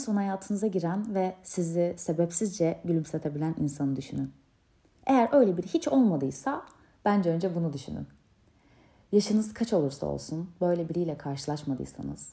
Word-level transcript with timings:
son 0.00 0.16
hayatınıza 0.16 0.66
giren 0.66 1.14
ve 1.14 1.34
sizi 1.42 1.94
sebepsizce 1.96 2.80
gülümsetebilen 2.84 3.54
insanı 3.58 3.96
düşünün. 3.96 4.32
Eğer 5.06 5.28
öyle 5.32 5.56
biri 5.56 5.66
hiç 5.66 5.88
olmadıysa 5.88 6.62
bence 7.04 7.30
önce 7.30 7.54
bunu 7.54 7.72
düşünün. 7.72 8.06
Yaşınız 9.12 9.54
kaç 9.54 9.72
olursa 9.72 10.06
olsun 10.06 10.50
böyle 10.60 10.88
biriyle 10.88 11.18
karşılaşmadıysanız, 11.18 12.28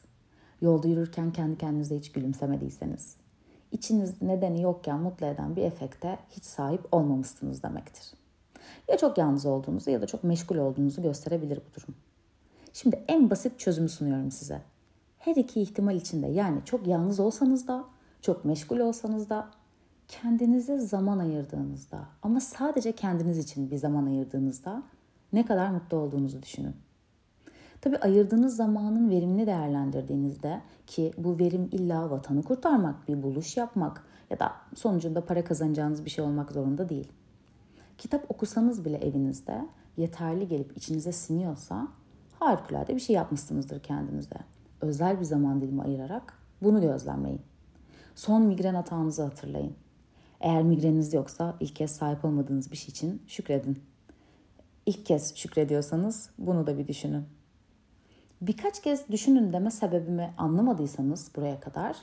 yolda 0.61 0.87
yürürken 0.87 1.31
kendi 1.31 1.57
kendinize 1.57 1.97
hiç 1.97 2.11
gülümsemediyseniz, 2.11 3.15
içiniz 3.71 4.21
nedeni 4.21 4.61
yokken 4.61 4.99
mutlu 4.99 5.25
eden 5.25 5.55
bir 5.55 5.63
efekte 5.63 6.19
hiç 6.29 6.43
sahip 6.43 6.93
olmamışsınız 6.93 7.63
demektir. 7.63 8.13
Ya 8.87 8.97
çok 8.97 9.17
yalnız 9.17 9.45
olduğunuzu 9.45 9.91
ya 9.91 10.01
da 10.01 10.07
çok 10.07 10.23
meşgul 10.23 10.57
olduğunuzu 10.57 11.01
gösterebilir 11.01 11.57
bu 11.57 11.81
durum. 11.81 11.95
Şimdi 12.73 13.03
en 13.07 13.29
basit 13.29 13.59
çözümü 13.59 13.89
sunuyorum 13.89 14.31
size. 14.31 14.61
Her 15.27 15.35
iki 15.35 15.61
ihtimal 15.61 15.95
içinde 15.95 16.27
yani 16.27 16.59
çok 16.65 16.87
yalnız 16.87 17.19
olsanız 17.19 17.67
da, 17.67 17.85
çok 18.21 18.45
meşgul 18.45 18.79
olsanız 18.79 19.29
da 19.29 19.47
kendinize 20.07 20.79
zaman 20.79 21.19
ayırdığınızda 21.19 21.99
ama 22.23 22.39
sadece 22.39 22.91
kendiniz 22.91 23.37
için 23.37 23.71
bir 23.71 23.77
zaman 23.77 24.05
ayırdığınızda 24.05 24.83
ne 25.33 25.45
kadar 25.45 25.69
mutlu 25.69 25.97
olduğunuzu 25.97 26.43
düşünün. 26.43 26.75
Tabii 27.81 27.97
ayırdığınız 27.97 28.55
zamanın 28.55 29.09
verimini 29.09 29.47
değerlendirdiğinizde 29.47 30.61
ki 30.87 31.13
bu 31.17 31.39
verim 31.39 31.69
illa 31.71 32.11
vatanı 32.11 32.43
kurtarmak, 32.43 33.07
bir 33.07 33.23
buluş 33.23 33.57
yapmak 33.57 34.03
ya 34.29 34.39
da 34.39 34.51
sonucunda 34.75 35.25
para 35.25 35.43
kazanacağınız 35.43 36.05
bir 36.05 36.09
şey 36.09 36.25
olmak 36.25 36.51
zorunda 36.51 36.89
değil. 36.89 37.11
Kitap 37.97 38.31
okusanız 38.31 38.85
bile 38.85 38.97
evinizde 38.97 39.65
yeterli 39.97 40.47
gelip 40.47 40.77
içinize 40.77 41.11
siniyorsa 41.11 41.87
harikulade 42.39 42.95
bir 42.95 43.01
şey 43.01 43.15
yapmışsınızdır 43.15 43.79
kendinize. 43.79 44.56
Özel 44.81 45.19
bir 45.19 45.25
zaman 45.25 45.61
dilimi 45.61 45.81
ayırarak 45.81 46.33
bunu 46.61 46.81
gözlemleyin. 46.81 47.41
Son 48.15 48.41
migren 48.41 48.75
hatanızı 48.75 49.23
hatırlayın. 49.23 49.75
Eğer 50.41 50.63
migreniniz 50.63 51.13
yoksa 51.13 51.55
ilk 51.59 51.75
kez 51.75 51.91
sahip 51.91 52.25
olmadığınız 52.25 52.71
bir 52.71 52.77
şey 52.77 52.89
için 52.89 53.21
şükredin. 53.27 53.83
İlk 54.85 55.05
kez 55.05 55.35
şükrediyorsanız 55.35 56.29
bunu 56.37 56.67
da 56.67 56.77
bir 56.77 56.87
düşünün. 56.87 57.25
Birkaç 58.41 58.81
kez 58.81 59.09
düşünün 59.09 59.53
deme 59.53 59.71
sebebimi 59.71 60.33
anlamadıysanız 60.37 61.31
buraya 61.35 61.59
kadar 61.59 61.97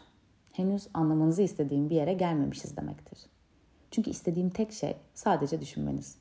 henüz 0.53 0.89
anlamanızı 0.95 1.43
istediğim 1.43 1.91
bir 1.91 1.95
yere 1.95 2.13
gelmemişiz 2.13 2.77
demektir. 2.77 3.19
Çünkü 3.91 4.11
istediğim 4.11 4.51
tek 4.51 4.73
şey 4.73 4.97
sadece 5.15 5.61
düşünmeniz. 5.61 6.19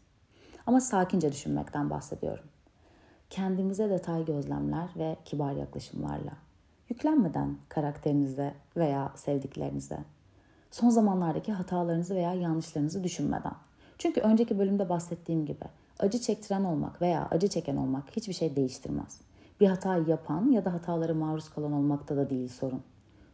Ama 0.65 0.81
sakince 0.81 1.31
düşünmekten 1.31 1.89
bahsediyorum. 1.89 2.45
Kendimize 3.33 3.89
detay 3.89 4.25
gözlemler 4.25 4.89
ve 4.95 5.17
kibar 5.25 5.51
yaklaşımlarla. 5.51 6.31
Yüklenmeden 6.89 7.57
karakterinize 7.69 8.53
veya 8.77 9.11
sevdiklerinize. 9.15 9.99
Son 10.71 10.89
zamanlardaki 10.89 11.51
hatalarınızı 11.51 12.15
veya 12.15 12.33
yanlışlarınızı 12.33 13.03
düşünmeden. 13.03 13.53
Çünkü 13.97 14.21
önceki 14.21 14.59
bölümde 14.59 14.89
bahsettiğim 14.89 15.45
gibi 15.45 15.65
acı 15.99 16.21
çektiren 16.21 16.63
olmak 16.63 17.01
veya 17.01 17.27
acı 17.31 17.47
çeken 17.47 17.75
olmak 17.75 18.15
hiçbir 18.15 18.33
şey 18.33 18.55
değiştirmez. 18.55 19.21
Bir 19.59 19.67
hata 19.67 19.97
yapan 19.97 20.51
ya 20.51 20.65
da 20.65 20.73
hatalara 20.73 21.13
maruz 21.13 21.49
kalan 21.49 21.73
olmakta 21.73 22.17
da 22.17 22.29
değil 22.29 22.49
sorun. 22.49 22.81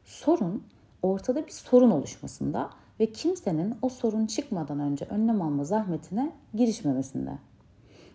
Sorun 0.06 0.64
ortada 1.02 1.48
bir 1.48 1.52
sorun 1.52 1.92
oluşmasında 1.92 2.70
ve 3.00 3.12
kimsenin 3.12 3.76
o 3.82 3.90
sorun 3.90 4.26
çıkmadan 4.26 4.80
önce 4.80 5.06
önlem 5.06 5.42
alma 5.42 5.64
zahmetine 5.64 6.32
girişmemesinde. 6.54 7.49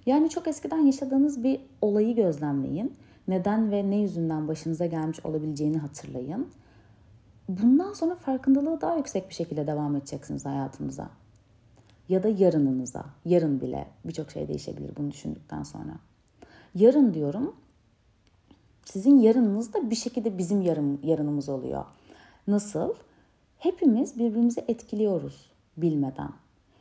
Yani 0.06 0.30
çok 0.30 0.48
eskiden 0.48 0.78
yaşadığınız 0.78 1.42
bir 1.44 1.60
olayı 1.82 2.16
gözlemleyin. 2.16 2.96
Neden 3.28 3.70
ve 3.70 3.90
ne 3.90 3.96
yüzünden 3.96 4.48
başınıza 4.48 4.86
gelmiş 4.86 5.20
olabileceğini 5.24 5.78
hatırlayın. 5.78 6.48
Bundan 7.48 7.92
sonra 7.92 8.14
farkındalığı 8.14 8.80
daha 8.80 8.96
yüksek 8.96 9.28
bir 9.28 9.34
şekilde 9.34 9.66
devam 9.66 9.96
edeceksiniz 9.96 10.44
hayatınıza. 10.44 11.10
Ya 12.08 12.22
da 12.22 12.28
yarınınıza. 12.28 13.04
Yarın 13.24 13.60
bile 13.60 13.86
birçok 14.04 14.30
şey 14.30 14.48
değişebilir 14.48 14.96
bunu 14.96 15.10
düşündükten 15.10 15.62
sonra. 15.62 15.94
Yarın 16.74 17.14
diyorum 17.14 17.54
sizin 18.84 19.18
yarınınız 19.18 19.72
da 19.72 19.90
bir 19.90 19.96
şekilde 19.96 20.38
bizim 20.38 20.62
yarın, 20.62 21.00
yarınımız 21.02 21.48
oluyor. 21.48 21.84
Nasıl? 22.46 22.94
Hepimiz 23.58 24.18
birbirimizi 24.18 24.64
etkiliyoruz 24.68 25.50
bilmeden. 25.76 26.30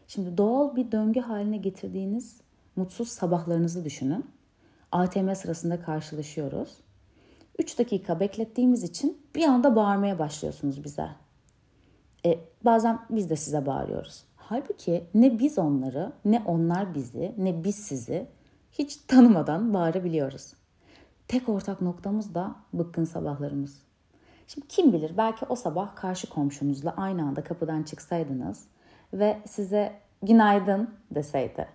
Şimdi 0.07 0.37
doğal 0.37 0.75
bir 0.75 0.91
döngü 0.91 1.19
haline 1.19 1.57
getirdiğiniz 1.57 2.41
mutsuz 2.75 3.09
sabahlarınızı 3.09 3.85
düşünün. 3.85 4.25
ATM 4.91 5.33
sırasında 5.33 5.81
karşılaşıyoruz. 5.81 6.77
3 7.59 7.79
dakika 7.79 8.19
beklettiğimiz 8.19 8.83
için 8.83 9.21
bir 9.35 9.43
anda 9.43 9.75
bağırmaya 9.75 10.19
başlıyorsunuz 10.19 10.83
bize. 10.83 11.09
E, 12.25 12.39
bazen 12.65 12.99
biz 13.09 13.29
de 13.29 13.35
size 13.35 13.65
bağırıyoruz. 13.65 14.23
Halbuki 14.35 15.03
ne 15.13 15.39
biz 15.39 15.59
onları, 15.59 16.13
ne 16.25 16.43
onlar 16.45 16.95
bizi, 16.95 17.35
ne 17.37 17.63
biz 17.63 17.75
sizi 17.75 18.27
hiç 18.71 18.97
tanımadan 18.97 19.73
bağırabiliyoruz. 19.73 20.53
Tek 21.27 21.49
ortak 21.49 21.81
noktamız 21.81 22.35
da 22.35 22.55
bıkkın 22.73 23.05
sabahlarımız. 23.05 23.81
Şimdi 24.47 24.67
kim 24.67 24.93
bilir 24.93 25.17
belki 25.17 25.45
o 25.45 25.55
sabah 25.55 25.95
karşı 25.95 26.29
komşunuzla 26.29 26.93
aynı 26.97 27.23
anda 27.23 27.43
kapıdan 27.43 27.83
çıksaydınız 27.83 28.67
ve 29.13 29.39
size 29.45 29.99
günaydın 30.23 30.89
deseydi. 31.11 31.67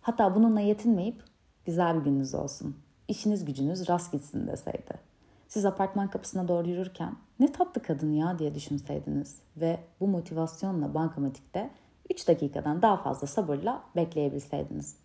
Hatta 0.00 0.34
bununla 0.34 0.60
yetinmeyip 0.60 1.24
güzel 1.64 2.00
bir 2.00 2.04
gününüz 2.04 2.34
olsun, 2.34 2.76
işiniz 3.08 3.44
gücünüz 3.44 3.88
rast 3.88 4.12
gitsin 4.12 4.46
deseydi. 4.46 5.08
Siz 5.48 5.64
apartman 5.64 6.10
kapısına 6.10 6.48
doğru 6.48 6.68
yürürken 6.68 7.16
ne 7.40 7.52
tatlı 7.52 7.82
kadın 7.82 8.12
ya 8.12 8.38
diye 8.38 8.54
düşünseydiniz 8.54 9.36
ve 9.56 9.80
bu 10.00 10.08
motivasyonla 10.08 10.94
bankamatikte 10.94 11.70
3 12.10 12.28
dakikadan 12.28 12.82
daha 12.82 12.96
fazla 12.96 13.26
sabırla 13.26 13.82
bekleyebilseydiniz. 13.96 14.96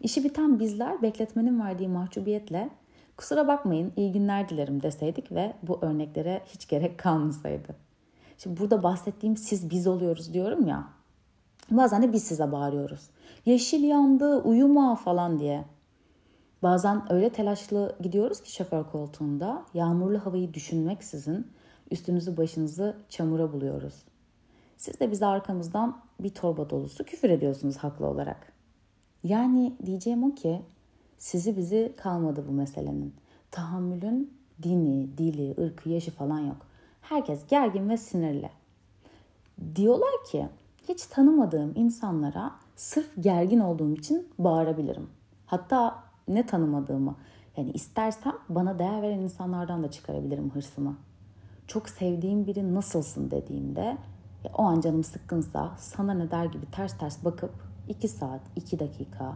İşi 0.00 0.24
biten 0.24 0.60
bizler 0.60 1.02
bekletmenin 1.02 1.60
verdiği 1.60 1.88
mahcubiyetle 1.88 2.70
kusura 3.16 3.48
bakmayın 3.48 3.92
iyi 3.96 4.12
günler 4.12 4.48
dilerim 4.48 4.82
deseydik 4.82 5.32
ve 5.32 5.54
bu 5.62 5.78
örneklere 5.82 6.42
hiç 6.46 6.68
gerek 6.68 6.98
kalmasaydı. 6.98 7.76
Şimdi 8.38 8.60
burada 8.60 8.82
bahsettiğim 8.82 9.36
siz 9.36 9.70
biz 9.70 9.86
oluyoruz 9.86 10.34
diyorum 10.34 10.66
ya. 10.66 10.88
Bazen 11.70 12.02
de 12.02 12.12
biz 12.12 12.24
size 12.24 12.52
bağırıyoruz. 12.52 13.10
Yeşil 13.46 13.84
yandı, 13.84 14.38
uyuma 14.38 14.96
falan 14.96 15.38
diye. 15.38 15.64
Bazen 16.62 17.12
öyle 17.12 17.30
telaşlı 17.30 17.96
gidiyoruz 18.00 18.40
ki 18.40 18.52
şoför 18.52 18.84
koltuğunda 18.84 19.64
yağmurlu 19.74 20.26
havayı 20.26 20.54
düşünmeksizin 20.54 21.46
üstünüzü 21.90 22.36
başınızı 22.36 22.96
çamura 23.08 23.52
buluyoruz. 23.52 23.94
Siz 24.76 25.00
de 25.00 25.10
bize 25.10 25.26
arkamızdan 25.26 25.98
bir 26.20 26.30
torba 26.30 26.70
dolusu 26.70 27.04
küfür 27.04 27.30
ediyorsunuz 27.30 27.76
haklı 27.76 28.06
olarak. 28.06 28.52
Yani 29.24 29.74
diyeceğim 29.86 30.24
o 30.24 30.34
ki 30.34 30.62
sizi 31.18 31.56
bizi 31.56 31.92
kalmadı 31.96 32.44
bu 32.48 32.52
meselenin. 32.52 33.14
Tahammülün 33.50 34.34
dini, 34.62 35.18
dili, 35.18 35.54
ırkı, 35.64 35.88
yaşı 35.88 36.10
falan 36.10 36.40
yok. 36.40 36.66
Herkes 37.00 37.46
gergin 37.46 37.88
ve 37.88 37.96
sinirli. 37.96 38.50
Diyorlar 39.76 40.24
ki 40.30 40.48
hiç 40.88 41.06
tanımadığım 41.06 41.72
insanlara 41.74 42.52
sırf 42.76 43.10
gergin 43.20 43.60
olduğum 43.60 43.92
için 43.94 44.28
bağırabilirim. 44.38 45.10
Hatta 45.46 46.02
ne 46.28 46.46
tanımadığımı 46.46 47.16
yani 47.56 47.70
istersem 47.70 48.32
bana 48.48 48.78
değer 48.78 49.02
veren 49.02 49.18
insanlardan 49.18 49.82
da 49.82 49.90
çıkarabilirim 49.90 50.50
hırsımı. 50.50 50.96
Çok 51.66 51.88
sevdiğim 51.88 52.46
biri 52.46 52.74
nasılsın 52.74 53.30
dediğimde 53.30 53.96
o 54.58 54.62
an 54.62 54.80
canım 54.80 55.04
sıkkınsa 55.04 55.72
sana 55.78 56.14
ne 56.14 56.30
der 56.30 56.44
gibi 56.44 56.66
ters 56.66 56.98
ters 56.98 57.24
bakıp 57.24 57.52
2 57.88 58.08
saat, 58.08 58.40
2 58.56 58.78
dakika, 58.78 59.34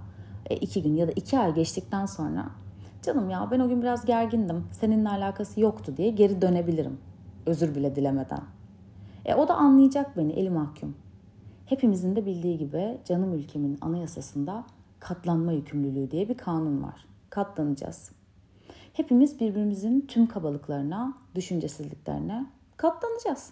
2 0.51 0.81
e, 0.81 0.83
gün 0.83 0.95
ya 0.95 1.09
da 1.09 1.13
2 1.13 1.39
ay 1.39 1.55
geçtikten 1.55 2.07
sonra 2.07 2.47
canım 3.03 3.31
ya 3.31 3.49
ben 3.51 3.61
o 3.61 3.69
gün 3.69 3.83
biraz 3.83 4.05
gergindim, 4.05 4.65
seninle 4.73 5.09
alakası 5.09 5.61
yoktu 5.61 5.95
diye 5.97 6.11
geri 6.11 6.43
dönebilirim. 6.43 6.99
Özür 7.47 7.75
bile 7.75 7.97
dilemeden. 7.97 8.41
E 9.25 9.35
o 9.35 9.49
da 9.49 9.55
anlayacak 9.55 10.17
beni 10.17 10.33
eli 10.33 10.51
mahkum. 10.51 10.97
Hepimizin 11.69 12.17
de 12.17 12.27
bildiği 12.27 12.59
gibi 12.59 12.99
canım 13.05 13.35
ülkemin 13.35 13.79
anayasasında 13.81 14.65
katlanma 15.01 15.53
yükümlülüğü 15.53 16.11
diye 16.11 16.29
bir 16.29 16.37
kanun 16.37 16.83
var. 16.83 17.05
Katlanacağız. 17.31 18.11
Hepimiz 18.93 19.41
birbirimizin 19.41 20.01
tüm 20.01 20.27
kabalıklarına, 20.27 21.19
düşüncesizliklerine 21.35 22.47
katlanacağız. 22.77 23.51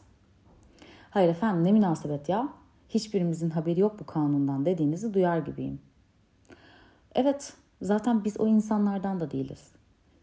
Hayır 1.11 1.29
efendim 1.29 1.65
ne 1.65 1.73
münasebet 1.73 2.29
ya. 2.29 2.49
Hiçbirimizin 2.89 3.51
haberi 3.51 3.81
yok 3.81 4.01
bu 4.01 4.07
kanundan 4.07 4.67
dediğinizi 4.67 5.15
duyar 5.15 5.39
gibiyim. 5.39 5.81
Evet 7.15 7.53
zaten 7.83 8.25
biz 8.25 8.41
o 8.41 8.47
insanlardan 8.47 9.21
da 9.21 9.31
değiliz. 9.31 9.73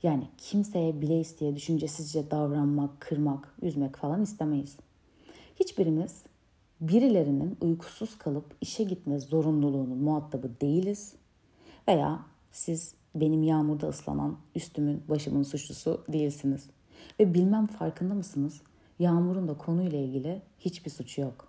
Yani 0.04 0.28
kimseye 0.38 1.02
bile 1.02 1.20
isteye 1.20 1.56
düşüncesizce 1.56 2.32
davranmak, 2.32 3.02
kırmak, 3.02 3.56
üzmek 3.62 3.96
falan 3.96 4.22
istemeyiz. 4.22 4.78
Hiçbirimiz 5.56 6.24
birilerinin 6.88 7.58
uykusuz 7.62 8.18
kalıp 8.18 8.56
işe 8.62 8.84
gitme 8.84 9.20
zorunluluğunun 9.20 9.98
muhatabı 9.98 10.52
değiliz. 10.62 11.14
Veya 11.88 12.20
siz 12.52 12.96
benim 13.16 13.44
yağmurda 13.44 13.88
ıslanan 13.88 14.38
üstümün 14.56 15.04
başımın 15.10 15.44
suçlusu 15.44 16.04
değilsiniz. 16.08 16.70
Ve 17.20 17.34
bilmem 17.34 17.66
farkında 17.66 18.14
mısınız? 18.14 18.62
Yağmur'un 19.00 19.48
da 19.48 19.58
konuyla 19.58 20.00
ilgili 20.00 20.42
hiçbir 20.60 20.92
suçu 20.92 21.22
yok. 21.22 21.48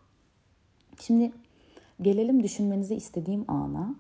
Şimdi 1.01 1.33
gelelim 2.03 2.43
düşünmenizi 2.43 2.95
istediğim 2.95 3.45
ana. 3.51 3.95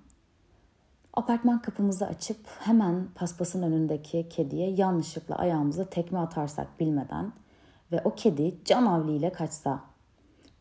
Apartman 1.14 1.62
kapımızı 1.62 2.06
açıp 2.06 2.38
hemen 2.46 3.08
paspasın 3.14 3.62
önündeki 3.62 4.28
kediye 4.28 4.70
yanlışlıkla 4.70 5.34
ayağımıza 5.34 5.84
tekme 5.84 6.18
atarsak 6.18 6.80
bilmeden 6.80 7.32
ve 7.92 8.00
o 8.04 8.14
kedi 8.14 8.54
can 8.64 8.86
avliyle 8.86 9.32
kaçsa. 9.32 9.93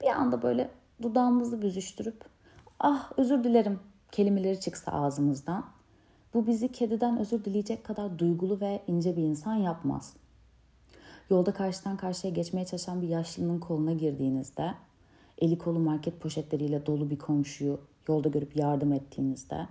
Bir 0.01 0.07
anda 0.07 0.41
böyle 0.41 0.69
dudağımızı 1.01 1.61
büzüştürüp 1.61 2.25
ah 2.79 3.11
özür 3.17 3.43
dilerim 3.43 3.79
kelimeleri 4.11 4.59
çıksa 4.59 4.91
ağzımızdan. 4.91 5.65
Bu 6.33 6.47
bizi 6.47 6.71
kediden 6.71 7.17
özür 7.17 7.45
dileyecek 7.45 7.83
kadar 7.83 8.19
duygulu 8.19 8.61
ve 8.61 8.83
ince 8.87 9.17
bir 9.17 9.23
insan 9.23 9.55
yapmaz. 9.55 10.13
Yolda 11.29 11.53
karşıdan 11.53 11.97
karşıya 11.97 12.33
geçmeye 12.33 12.65
çalışan 12.65 13.01
bir 13.01 13.07
yaşlının 13.07 13.59
koluna 13.59 13.93
girdiğinizde, 13.93 14.73
eli 15.37 15.57
kolu 15.57 15.79
market 15.79 16.21
poşetleriyle 16.21 16.85
dolu 16.85 17.09
bir 17.09 17.17
komşuyu 17.17 17.79
yolda 18.07 18.29
görüp 18.29 18.55
yardım 18.55 18.93
ettiğinizde, 18.93 19.67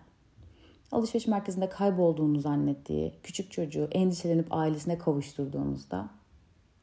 alışveriş 0.92 1.26
merkezinde 1.26 1.68
kaybolduğunu 1.68 2.40
zannettiği 2.40 3.14
küçük 3.22 3.50
çocuğu 3.50 3.88
endişelenip 3.92 4.46
ailesine 4.50 4.98
kavuşturduğunuzda 4.98 6.08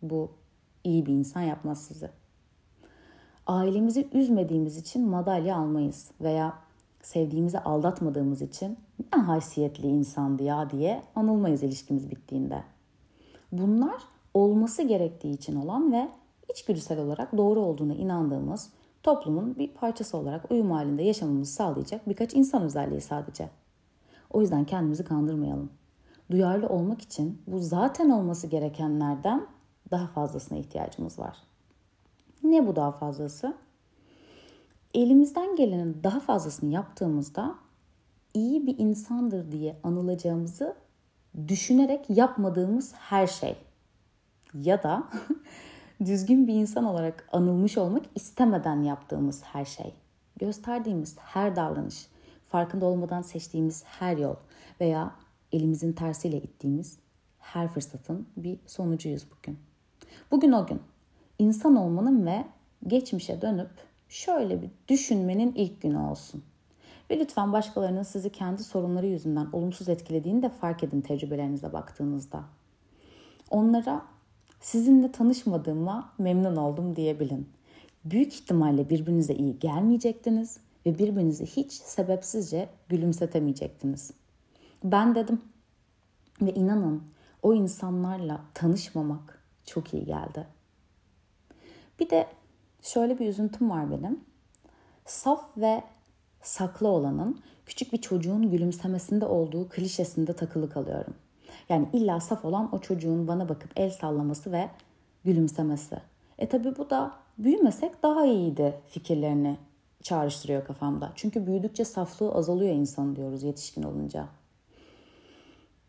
bu 0.02 0.32
iyi 0.84 1.06
bir 1.06 1.14
insan 1.14 1.42
yapmaz 1.42 1.86
sizi. 1.86 2.10
Ailemizi 3.50 4.08
üzmediğimiz 4.14 4.78
için 4.78 5.08
madalya 5.08 5.58
almayız 5.58 6.12
veya 6.22 6.54
sevdiğimizi 7.02 7.60
aldatmadığımız 7.60 8.42
için 8.42 8.78
ne 9.14 9.22
haysiyetli 9.22 9.88
insandı 9.88 10.44
ya 10.44 10.70
diye 10.70 11.04
anılmayız 11.16 11.64
ilişkimiz 11.64 12.12
bittiğinde. 12.12 12.64
Bunlar 13.52 14.02
olması 14.34 14.84
gerektiği 14.84 15.34
için 15.34 15.56
olan 15.56 15.92
ve 15.92 16.10
içgüdüsel 16.50 17.00
olarak 17.00 17.38
doğru 17.38 17.60
olduğuna 17.60 17.94
inandığımız 17.94 18.70
toplumun 19.04 19.56
bir 19.56 19.68
parçası 19.68 20.18
olarak 20.18 20.52
uyum 20.52 20.72
halinde 20.72 21.04
yaşamamızı 21.04 21.54
sağlayacak 21.54 22.10
birkaç 22.10 22.34
insan 22.34 22.64
özelliği 22.64 23.02
sadece. 23.02 23.50
O 24.30 24.42
yüzden 24.42 24.66
kendimizi 24.66 25.04
kandırmayalım. 25.04 25.70
Duyarlı 26.32 26.68
olmak 26.68 27.02
için 27.02 27.42
bu 27.48 27.60
zaten 27.60 28.10
olması 28.10 28.48
gerekenlerden 28.48 29.48
daha 29.92 30.08
fazlasına 30.08 30.58
ihtiyacımız 30.58 31.20
var. 31.20 31.50
Ne 32.44 32.68
bu 32.68 32.76
daha 32.76 32.92
fazlası? 32.92 33.58
Elimizden 34.94 35.56
gelenin 35.56 36.04
daha 36.04 36.20
fazlasını 36.20 36.74
yaptığımızda 36.74 37.56
iyi 38.34 38.68
bir 38.68 38.78
insandır 38.78 39.52
diye 39.52 39.76
anılacağımızı 39.84 40.76
düşünerek 41.48 42.06
yapmadığımız 42.10 42.94
her 42.96 43.28
şey 43.28 43.56
ya 44.54 44.84
da 44.84 45.04
düzgün 46.06 46.48
bir 46.48 46.54
insan 46.54 46.86
olarak 46.86 47.30
anılmış 47.32 47.78
olmak 47.78 48.06
istemeden 48.16 48.84
yaptığımız 48.84 49.44
her 49.44 49.66
şey, 49.66 49.94
gösterdiğimiz 50.40 51.18
her 51.20 51.56
davranış, 51.56 52.08
farkında 52.48 52.86
olmadan 52.86 53.22
seçtiğimiz 53.22 53.84
her 53.86 54.18
yol 54.18 54.36
veya 54.82 55.16
elimizin 55.52 55.94
tersiyle 55.94 56.38
ittiğimiz 56.38 57.00
her 57.40 57.68
fırsatın 57.68 58.28
bir 58.38 58.60
sonucuyuz 58.66 59.26
bugün. 59.32 59.60
Bugün 60.32 60.52
o 60.52 60.68
gün 60.68 60.82
insan 61.40 61.76
olmanın 61.76 62.26
ve 62.26 62.46
geçmişe 62.88 63.42
dönüp 63.42 63.70
şöyle 64.10 64.62
bir 64.62 64.70
düşünmenin 64.88 65.54
ilk 65.56 65.82
günü 65.82 65.98
olsun. 65.98 66.44
Ve 67.10 67.20
lütfen 67.20 67.54
başkalarının 67.54 68.04
sizi 68.04 68.32
kendi 68.32 68.64
sorunları 68.64 69.08
yüzünden 69.08 69.48
olumsuz 69.54 69.90
etkilediğini 69.90 70.42
de 70.42 70.50
fark 70.50 70.84
edin 70.84 71.02
tecrübelerinize 71.02 71.74
baktığınızda. 71.74 72.44
Onlara 73.50 74.02
sizinle 74.62 75.12
tanışmadığıma 75.12 76.14
memnun 76.18 76.56
oldum 76.56 76.96
diyebilin. 76.96 77.50
Büyük 78.06 78.34
ihtimalle 78.34 78.90
birbirinize 78.90 79.36
iyi 79.36 79.60
gelmeyecektiniz 79.60 80.58
ve 80.86 81.00
birbirinizi 81.00 81.46
hiç 81.46 81.72
sebepsizce 81.72 82.70
gülümsetemeyecektiniz. 82.90 84.12
Ben 84.84 85.16
dedim 85.16 85.42
ve 86.42 86.54
inanın 86.54 87.04
o 87.44 87.54
insanlarla 87.54 88.42
tanışmamak 88.54 89.44
çok 89.66 89.94
iyi 89.94 90.06
geldi. 90.06 90.59
Bir 92.00 92.10
de 92.10 92.28
şöyle 92.82 93.20
bir 93.20 93.28
üzüntüm 93.28 93.70
var 93.70 93.92
benim. 93.92 94.20
Saf 95.06 95.58
ve 95.58 95.84
saklı 96.42 96.88
olanın 96.88 97.40
küçük 97.66 97.94
bir 97.94 98.02
çocuğun 98.02 98.52
gülümsemesinde 98.52 99.26
olduğu 99.26 99.70
klişesinde 99.70 100.34
takılı 100.34 100.70
kalıyorum. 100.70 101.14
Yani 101.70 101.88
illa 101.94 102.20
saf 102.20 102.46
olan 102.46 102.76
o 102.76 102.80
çocuğun 102.80 103.28
bana 103.28 103.50
bakıp 103.50 103.72
el 103.76 103.90
sallaması 103.90 104.52
ve 104.52 104.70
gülümsemesi. 105.26 105.98
E 106.38 106.50
tabi 106.50 106.78
bu 106.78 106.90
da 106.90 107.12
büyümesek 107.38 108.04
daha 108.04 108.26
iyiydi 108.26 108.74
fikirlerini 108.88 109.58
çağrıştırıyor 110.04 110.66
kafamda. 110.66 111.12
Çünkü 111.16 111.48
büyüdükçe 111.48 111.86
saflığı 111.86 112.32
azalıyor 112.32 112.76
insan 112.76 113.16
diyoruz 113.16 113.44
yetişkin 113.44 113.84
olunca. 113.84 114.28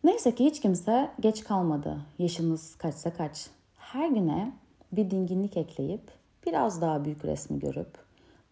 Neyse 0.04 0.34
ki 0.34 0.44
hiç 0.44 0.60
kimse 0.60 1.10
geç 1.20 1.44
kalmadı. 1.44 1.98
Yaşınız 2.18 2.74
kaçsa 2.74 3.12
kaç. 3.12 3.46
Her 3.76 4.08
güne 4.08 4.52
bir 4.92 5.10
dinginlik 5.10 5.56
ekleyip 5.56 6.10
biraz 6.46 6.80
daha 6.80 7.04
büyük 7.04 7.24
resmi 7.24 7.58
görüp 7.58 7.98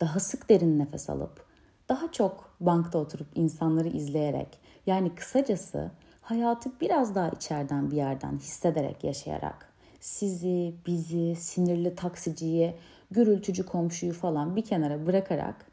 daha 0.00 0.20
sık 0.20 0.48
derin 0.48 0.78
nefes 0.78 1.10
alıp 1.10 1.44
daha 1.88 2.12
çok 2.12 2.54
bankta 2.60 2.98
oturup 2.98 3.28
insanları 3.34 3.88
izleyerek 3.88 4.58
yani 4.86 5.14
kısacası 5.14 5.90
hayatı 6.20 6.80
biraz 6.80 7.14
daha 7.14 7.28
içeriden 7.28 7.90
bir 7.90 7.96
yerden 7.96 8.38
hissederek 8.38 9.04
yaşayarak 9.04 9.68
sizi, 10.00 10.74
bizi, 10.86 11.36
sinirli 11.36 11.94
taksiciyi, 11.94 12.74
gürültücü 13.10 13.66
komşuyu 13.66 14.12
falan 14.12 14.56
bir 14.56 14.64
kenara 14.64 15.06
bırakarak 15.06 15.66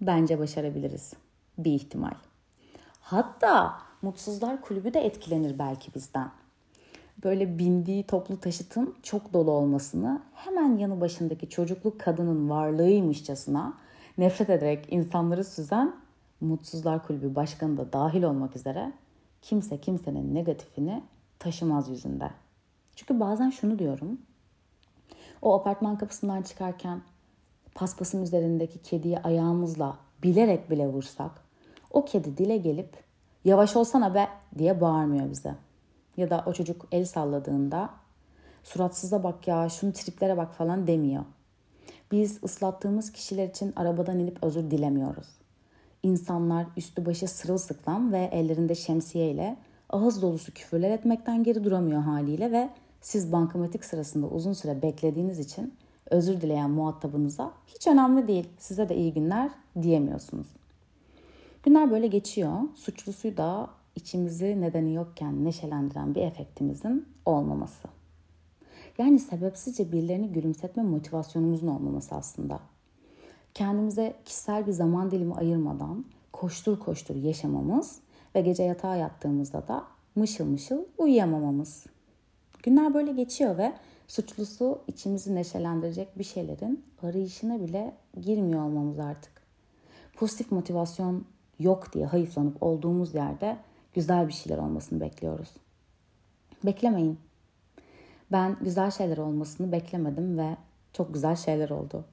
bence 0.00 0.38
başarabiliriz. 0.38 1.12
Bir 1.58 1.72
ihtimal. 1.72 2.14
Hatta 3.00 3.78
Mutsuzlar 4.02 4.60
Kulübü 4.60 4.94
de 4.94 5.00
etkilenir 5.00 5.58
belki 5.58 5.94
bizden. 5.94 6.30
Böyle 7.24 7.58
bindiği 7.58 8.02
toplu 8.02 8.40
taşıtın 8.40 8.94
çok 9.02 9.32
dolu 9.32 9.50
olmasını 9.50 10.22
hemen 10.34 10.76
yanı 10.76 11.00
başındaki 11.00 11.48
çocukluk 11.48 12.00
kadının 12.00 12.50
varlığıymışçasına 12.50 13.74
nefret 14.18 14.50
ederek 14.50 14.86
insanları 14.90 15.44
süzen 15.44 15.94
Mutsuzlar 16.40 17.06
Kulübü 17.06 17.34
başkanı 17.34 17.76
da 17.76 17.92
dahil 17.92 18.22
olmak 18.22 18.56
üzere 18.56 18.92
kimse 19.42 19.80
kimsenin 19.80 20.34
negatifini 20.34 21.02
taşımaz 21.38 21.88
yüzünde. 21.88 22.30
Çünkü 22.96 23.20
bazen 23.20 23.50
şunu 23.50 23.78
diyorum. 23.78 24.18
O 25.42 25.54
apartman 25.54 25.98
kapısından 25.98 26.42
çıkarken 26.42 27.02
paspasın 27.74 28.22
üzerindeki 28.22 28.82
kediyi 28.82 29.18
ayağımızla 29.18 29.96
bilerek 30.22 30.70
bile 30.70 30.88
vursak 30.88 31.30
o 31.90 32.04
kedi 32.04 32.38
dile 32.38 32.56
gelip 32.56 33.04
yavaş 33.44 33.76
olsana 33.76 34.14
be 34.14 34.28
diye 34.58 34.80
bağırmıyor 34.80 35.30
bize. 35.30 35.54
Ya 36.18 36.30
da 36.30 36.44
o 36.46 36.52
çocuk 36.52 36.86
el 36.92 37.04
salladığında 37.04 37.90
suratsıza 38.64 39.22
bak 39.22 39.48
ya 39.48 39.68
şunu 39.68 39.92
triplere 39.92 40.36
bak 40.36 40.54
falan 40.54 40.86
demiyor. 40.86 41.24
Biz 42.12 42.44
ıslattığımız 42.44 43.12
kişiler 43.12 43.48
için 43.48 43.72
arabadan 43.76 44.18
inip 44.18 44.44
özür 44.44 44.70
dilemiyoruz. 44.70 45.26
İnsanlar 46.02 46.66
üstü 46.76 47.06
başı 47.06 47.28
sırılsıklam 47.28 48.12
ve 48.12 48.28
ellerinde 48.32 48.74
şemsiye 48.74 49.30
ile 49.30 49.56
ağız 49.90 50.22
dolusu 50.22 50.54
küfürler 50.54 50.90
etmekten 50.90 51.44
geri 51.44 51.64
duramıyor 51.64 52.02
haliyle 52.02 52.52
ve 52.52 52.70
siz 53.00 53.32
bankamatik 53.32 53.84
sırasında 53.84 54.26
uzun 54.26 54.52
süre 54.52 54.82
beklediğiniz 54.82 55.38
için 55.38 55.74
özür 56.10 56.40
dileyen 56.40 56.70
muhatabınıza 56.70 57.52
hiç 57.66 57.86
önemli 57.86 58.28
değil 58.28 58.48
size 58.58 58.88
de 58.88 58.96
iyi 58.96 59.12
günler 59.12 59.50
diyemiyorsunuz. 59.82 60.46
Günler 61.62 61.90
böyle 61.90 62.06
geçiyor. 62.06 62.52
Suçlusuyu 62.74 63.36
da 63.36 63.77
içimizi 63.98 64.60
nedeni 64.60 64.94
yokken 64.94 65.44
neşelendiren 65.44 66.14
bir 66.14 66.22
efektimizin 66.22 67.08
olmaması. 67.26 67.88
Yani 68.98 69.18
sebepsizce 69.18 69.92
birilerini 69.92 70.32
gülümsetme 70.32 70.82
motivasyonumuzun 70.82 71.66
olmaması 71.66 72.14
aslında 72.14 72.60
kendimize 73.54 74.14
kişisel 74.24 74.66
bir 74.66 74.72
zaman 74.72 75.10
dilimi 75.10 75.34
ayırmadan 75.34 76.04
koştur 76.32 76.78
koştur 76.78 77.16
yaşamamız 77.16 77.98
ve 78.34 78.40
gece 78.40 78.62
yatağa 78.62 78.96
yattığımızda 78.96 79.68
da 79.68 79.84
mışıl 80.14 80.46
mışıl 80.46 80.84
uyuyamamamız. 80.98 81.86
Günler 82.62 82.94
böyle 82.94 83.12
geçiyor 83.12 83.58
ve 83.58 83.72
suçlusu 84.08 84.78
içimizi 84.86 85.34
neşelendirecek 85.34 86.18
bir 86.18 86.24
şeylerin 86.24 86.84
arayışına 87.02 87.60
bile 87.60 87.96
girmiyor 88.20 88.62
olmamız 88.62 88.98
artık. 88.98 89.32
Pozitif 90.16 90.52
motivasyon 90.52 91.24
yok 91.58 91.92
diye 91.92 92.06
hayıflanıp 92.06 92.62
olduğumuz 92.62 93.14
yerde 93.14 93.56
güzel 93.98 94.28
bir 94.28 94.32
şeyler 94.32 94.58
olmasını 94.58 95.00
bekliyoruz. 95.00 95.48
Beklemeyin. 96.64 97.18
Ben 98.32 98.56
güzel 98.60 98.90
şeyler 98.90 99.18
olmasını 99.18 99.72
beklemedim 99.72 100.38
ve 100.38 100.56
çok 100.92 101.14
güzel 101.14 101.36
şeyler 101.36 101.70
oldu. 101.70 102.04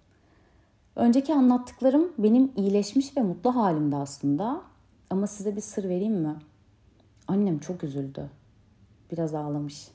Önceki 0.95 1.33
anlattıklarım 1.33 2.11
benim 2.17 2.51
iyileşmiş 2.55 3.17
ve 3.17 3.21
mutlu 3.21 3.55
halimde 3.55 3.95
aslında. 3.95 4.61
Ama 5.09 5.27
size 5.27 5.55
bir 5.55 5.61
sır 5.61 5.83
vereyim 5.83 6.13
mi? 6.13 6.35
Annem 7.27 7.59
çok 7.59 7.83
üzüldü. 7.83 8.29
Biraz 9.11 9.33
ağlamış. 9.35 9.87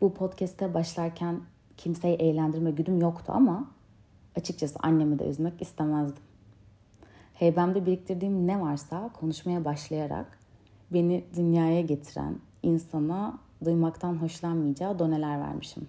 Bu 0.00 0.14
podcast'te 0.14 0.74
başlarken 0.74 1.40
kimseyi 1.76 2.16
eğlendirme 2.16 2.70
güdüm 2.70 3.00
yoktu 3.00 3.32
ama 3.36 3.70
açıkçası 4.36 4.78
annemi 4.82 5.18
de 5.18 5.24
üzmek 5.24 5.62
istemezdim. 5.62 6.22
Heybemde 7.34 7.86
biriktirdiğim 7.86 8.46
ne 8.46 8.60
varsa 8.60 9.10
konuşmaya 9.12 9.64
başlayarak 9.64 10.43
beni 10.94 11.24
dünyaya 11.36 11.80
getiren 11.80 12.38
insana 12.62 13.38
duymaktan 13.64 14.14
hoşlanmayacağı 14.14 14.98
doneler 14.98 15.40
vermişim. 15.40 15.88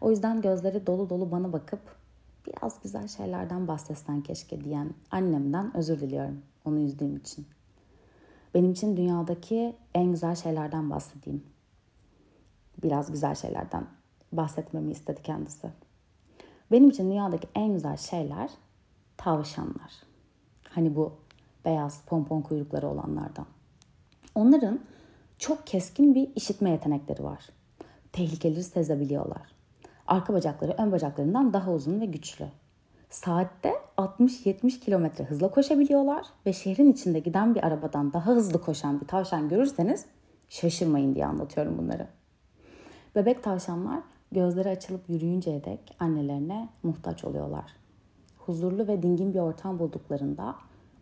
O 0.00 0.10
yüzden 0.10 0.40
gözleri 0.40 0.86
dolu 0.86 1.10
dolu 1.10 1.30
bana 1.30 1.52
bakıp 1.52 1.80
biraz 2.46 2.82
güzel 2.82 3.08
şeylerden 3.08 3.68
bahsetsen 3.68 4.22
keşke 4.22 4.64
diyen 4.64 4.90
annemden 5.10 5.76
özür 5.76 6.00
diliyorum 6.00 6.42
onu 6.64 6.80
üzdüğüm 6.80 7.16
için. 7.16 7.46
Benim 8.54 8.72
için 8.72 8.96
dünyadaki 8.96 9.76
en 9.94 10.10
güzel 10.10 10.34
şeylerden 10.34 10.90
bahsedeyim. 10.90 11.44
Biraz 12.82 13.12
güzel 13.12 13.34
şeylerden 13.34 13.86
bahsetmemi 14.32 14.92
istedi 14.92 15.22
kendisi. 15.22 15.70
Benim 16.72 16.88
için 16.90 17.10
dünyadaki 17.10 17.48
en 17.54 17.72
güzel 17.72 17.96
şeyler 17.96 18.50
tavşanlar. 19.16 19.92
Hani 20.68 20.96
bu 20.96 21.12
beyaz 21.64 22.04
pompon 22.04 22.42
kuyrukları 22.42 22.88
olanlardan. 22.88 23.46
Onların 24.34 24.80
çok 25.38 25.66
keskin 25.66 26.14
bir 26.14 26.28
işitme 26.36 26.70
yetenekleri 26.70 27.24
var. 27.24 27.48
Tehlikeleri 28.12 28.64
sezebiliyorlar. 28.64 29.42
Arka 30.06 30.34
bacakları 30.34 30.74
ön 30.78 30.92
bacaklarından 30.92 31.52
daha 31.52 31.72
uzun 31.72 32.00
ve 32.00 32.04
güçlü. 32.04 32.46
Saatte 33.10 33.72
60-70 33.98 34.80
kilometre 34.80 35.24
hızla 35.24 35.50
koşabiliyorlar 35.50 36.26
ve 36.46 36.52
şehrin 36.52 36.92
içinde 36.92 37.18
giden 37.18 37.54
bir 37.54 37.66
arabadan 37.66 38.12
daha 38.12 38.30
hızlı 38.30 38.60
koşan 38.60 39.00
bir 39.00 39.06
tavşan 39.06 39.48
görürseniz 39.48 40.06
şaşırmayın 40.48 41.14
diye 41.14 41.26
anlatıyorum 41.26 41.78
bunları. 41.78 42.06
Bebek 43.14 43.42
tavşanlar 43.42 44.00
gözleri 44.32 44.68
açılıp 44.68 45.08
yürüyünceye 45.08 45.64
dek 45.64 45.96
annelerine 46.00 46.68
muhtaç 46.82 47.24
oluyorlar. 47.24 47.72
Huzurlu 48.38 48.88
ve 48.88 49.02
dingin 49.02 49.34
bir 49.34 49.38
ortam 49.38 49.78
bulduklarında 49.78 50.54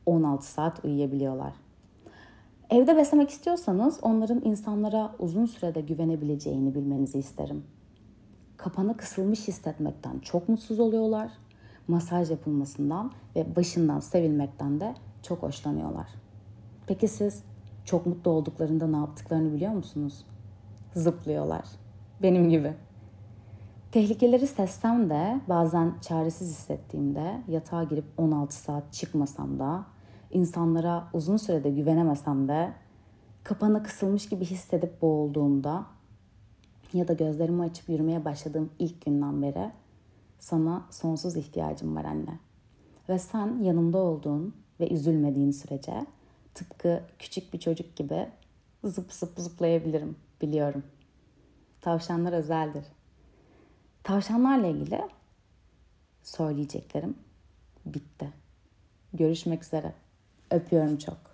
16 0.06 0.46
saat 0.46 0.84
uyuyabiliyorlar. 0.84 1.52
Evde 2.70 2.96
beslemek 2.96 3.30
istiyorsanız 3.30 3.98
onların 4.02 4.44
insanlara 4.44 5.14
uzun 5.18 5.46
sürede 5.46 5.80
güvenebileceğini 5.80 6.74
bilmenizi 6.74 7.18
isterim. 7.18 7.64
Kapanı 8.56 8.96
kısılmış 8.96 9.48
hissetmekten 9.48 10.18
çok 10.18 10.48
mutsuz 10.48 10.80
oluyorlar. 10.80 11.30
Masaj 11.88 12.30
yapılmasından 12.30 13.12
ve 13.36 13.56
başından 13.56 14.00
sevilmekten 14.00 14.80
de 14.80 14.94
çok 15.22 15.42
hoşlanıyorlar. 15.42 16.06
Peki 16.86 17.08
siz 17.08 17.42
çok 17.84 18.06
mutlu 18.06 18.30
olduklarında 18.30 18.86
ne 18.86 18.96
yaptıklarını 18.96 19.52
biliyor 19.52 19.72
musunuz? 19.72 20.24
Zıplıyorlar. 20.94 21.64
Benim 22.22 22.50
gibi. 22.50 22.74
Tehlikeleri 23.92 24.46
sessem 24.46 25.10
de 25.10 25.40
bazen 25.48 25.94
çaresiz 26.00 26.48
hissettiğimde 26.48 27.42
yatağa 27.48 27.84
girip 27.84 28.04
16 28.16 28.56
saat 28.56 28.92
çıkmasam 28.92 29.58
da 29.58 29.84
insanlara 30.30 31.08
uzun 31.12 31.36
sürede 31.36 31.70
güvenemesem 31.70 32.48
de 32.48 32.72
kapana 33.44 33.82
kısılmış 33.82 34.28
gibi 34.28 34.44
hissedip 34.44 35.02
boğulduğumda 35.02 35.86
ya 36.92 37.08
da 37.08 37.12
gözlerimi 37.12 37.62
açıp 37.62 37.88
yürümeye 37.88 38.24
başladığım 38.24 38.70
ilk 38.78 39.04
günden 39.04 39.42
beri 39.42 39.70
sana 40.38 40.86
sonsuz 40.90 41.36
ihtiyacım 41.36 41.96
var 41.96 42.04
anne. 42.04 42.38
Ve 43.08 43.18
sen 43.18 43.62
yanımda 43.62 43.98
olduğun 43.98 44.54
ve 44.80 44.88
üzülmediğin 44.90 45.50
sürece 45.50 46.06
tıpkı 46.54 47.02
küçük 47.18 47.52
bir 47.52 47.60
çocuk 47.60 47.96
gibi 47.96 48.28
zıp 48.84 49.12
zıp 49.12 49.38
zıplayabilirim 49.38 50.16
biliyorum. 50.42 50.82
Tavşanlar 51.80 52.32
özeldir. 52.32 52.84
Tavşanlarla 54.02 54.66
ilgili 54.66 55.00
söyleyeceklerim 56.22 57.16
bitti. 57.86 58.28
Görüşmek 59.12 59.64
üzere. 59.64 59.92
Öpüyorum 60.50 60.98
çok. 60.98 61.27